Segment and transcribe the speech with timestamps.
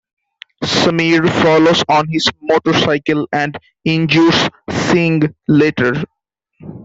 [0.63, 3.55] Sameer follows on his motorcycle, and
[3.85, 5.93] injures Singh later.